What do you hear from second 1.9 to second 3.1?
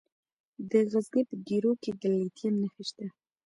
د لیتیم نښې شته.